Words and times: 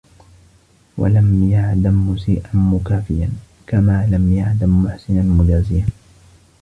وَلَمْ 0.97 1.49
يَعْدَمْ 1.51 2.09
مُسِيئًا 2.09 2.49
مُكَافِيًا 2.53 3.29
كَمَا 3.67 4.07
لَمْ 4.11 4.33
يَعْدَمْ 4.33 4.83
مُحْسِنًا 4.83 5.21
مُجَازِيًا 5.21 5.85